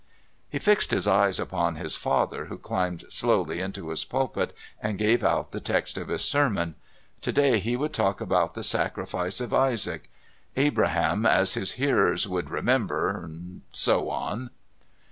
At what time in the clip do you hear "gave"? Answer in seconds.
4.97-5.23